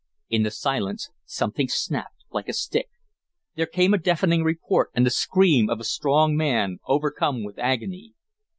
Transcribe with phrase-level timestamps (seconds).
[0.31, 2.89] In the silence something snapped like a stick.
[3.53, 8.15] There came a deafening report and the scream of a strong man overcome with agony.